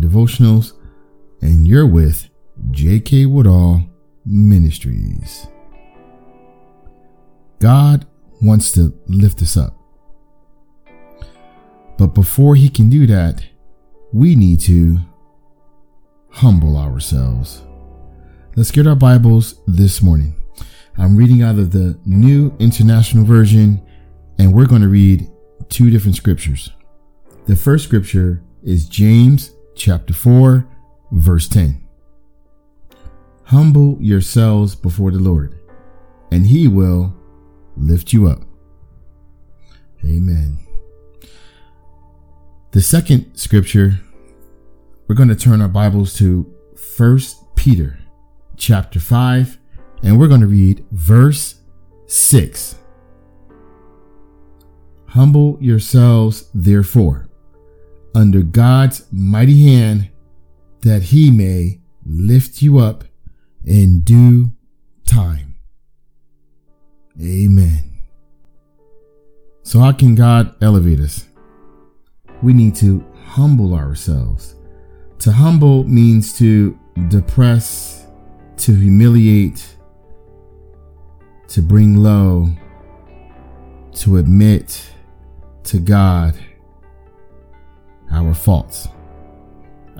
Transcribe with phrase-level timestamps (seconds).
[0.00, 0.72] Devotionals,
[1.40, 2.28] and you're with
[2.72, 3.26] J.K.
[3.26, 3.84] Woodall
[4.26, 5.46] Ministries.
[7.60, 8.06] God
[8.42, 9.76] wants to lift us up.
[11.96, 13.44] But before he can do that,
[14.12, 14.98] we need to
[16.30, 17.62] humble ourselves.
[18.56, 20.34] Let's get our Bibles this morning.
[20.96, 23.80] I'm reading out of the New International Version,
[24.38, 25.28] and we're going to read
[25.68, 26.72] two different scriptures.
[27.48, 30.68] The first scripture is James chapter 4,
[31.12, 31.82] verse 10.
[33.44, 35.58] Humble yourselves before the Lord,
[36.30, 37.16] and he will
[37.74, 38.42] lift you up.
[40.04, 40.58] Amen.
[42.72, 43.98] The second scripture,
[45.06, 47.98] we're going to turn our Bibles to First Peter
[48.58, 49.56] chapter 5,
[50.02, 51.62] and we're going to read verse
[52.08, 52.74] 6.
[55.06, 57.27] Humble yourselves, therefore,
[58.14, 60.10] under God's mighty hand,
[60.80, 63.04] that he may lift you up
[63.64, 64.50] in due
[65.06, 65.56] time.
[67.20, 67.84] Amen.
[69.62, 71.26] So, how can God elevate us?
[72.42, 74.54] We need to humble ourselves.
[75.20, 76.78] To humble means to
[77.08, 78.06] depress,
[78.58, 79.76] to humiliate,
[81.48, 82.48] to bring low,
[83.94, 84.90] to admit
[85.64, 86.38] to God
[88.10, 88.88] our faults,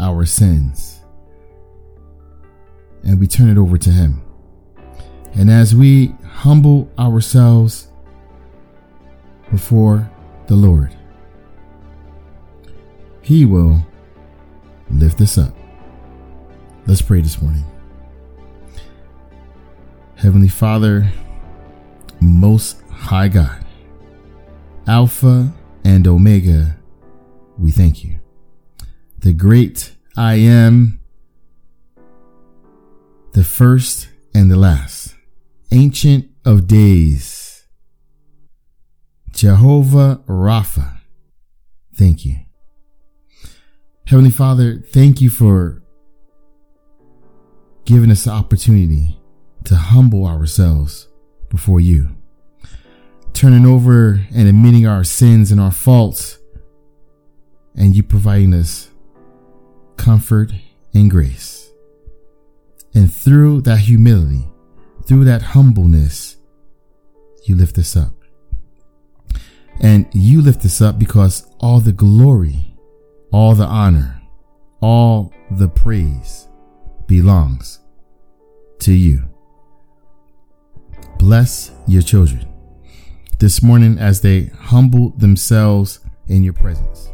[0.00, 1.00] our sins,
[3.02, 4.22] and we turn it over to Him.
[5.34, 7.88] And as we humble ourselves
[9.50, 10.10] before
[10.46, 10.94] the Lord,
[13.22, 13.86] He will
[14.90, 15.54] lift us up.
[16.86, 17.64] Let's pray this morning.
[20.16, 21.10] Heavenly Father,
[22.20, 23.64] Most High God,
[24.86, 25.52] Alpha
[25.84, 26.76] and Omega,
[27.58, 28.18] we thank you.
[29.18, 31.00] The great I am,
[33.32, 35.14] the first and the last,
[35.72, 37.66] Ancient of Days,
[39.32, 40.98] Jehovah Rapha,
[41.94, 42.36] thank you.
[44.06, 45.82] Heavenly Father, thank you for
[47.84, 49.18] giving us the opportunity
[49.64, 51.08] to humble ourselves
[51.50, 52.16] before you
[53.36, 56.38] turning over and admitting our sins and our faults,
[57.76, 58.90] and you providing us
[59.96, 60.52] comfort
[60.94, 61.70] and grace.
[62.94, 64.46] And through that humility,
[65.06, 66.36] through that humbleness,
[67.44, 68.12] you lift us up.
[69.80, 72.74] And you lift us up because all the glory,
[73.30, 74.22] all the honor,
[74.80, 76.48] all the praise
[77.06, 77.80] belongs
[78.80, 79.22] to you.
[81.18, 82.46] Bless your children
[83.38, 87.10] this morning as they humble themselves in your presence,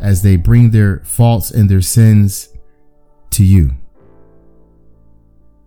[0.00, 2.48] as they bring their faults and their sins
[3.30, 3.72] to you.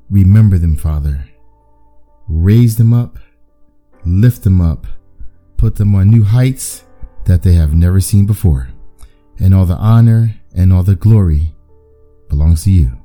[0.09, 1.29] Remember them, Father.
[2.27, 3.17] Raise them up,
[4.05, 4.87] lift them up,
[5.57, 6.83] put them on new heights
[7.25, 8.69] that they have never seen before.
[9.39, 11.53] And all the honor and all the glory
[12.29, 12.97] belongs to you.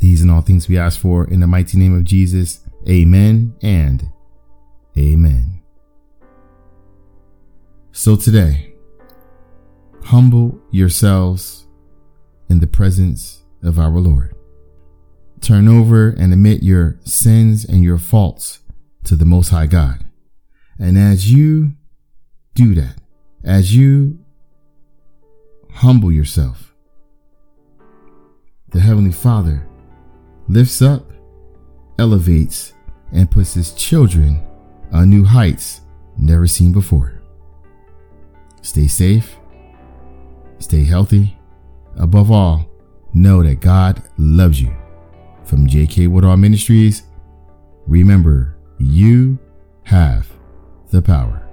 [0.00, 2.60] These and all things we ask for in the mighty name of Jesus.
[2.88, 4.10] Amen and
[4.96, 5.62] Amen.
[7.90, 8.73] So today,
[10.04, 11.66] humble yourselves
[12.48, 14.34] in the presence of our Lord.
[15.40, 18.60] Turn over and admit your sins and your faults
[19.04, 20.04] to the Most High God.
[20.78, 21.72] And as you
[22.54, 22.96] do that,
[23.44, 24.18] as you
[25.72, 26.74] humble yourself,
[28.70, 29.66] the Heavenly Father
[30.48, 31.12] lifts up,
[31.98, 32.74] elevates,
[33.12, 34.42] and puts His children
[34.92, 35.80] on new heights
[36.16, 37.20] never seen before.
[38.62, 39.36] Stay safe,
[40.64, 41.36] stay healthy.
[41.96, 42.66] Above all,
[43.12, 44.74] know that God loves you.
[45.44, 46.06] From J.K.
[46.06, 47.02] Woodall Ministries,
[47.86, 49.38] remember you
[49.84, 50.32] have
[50.90, 51.43] the power.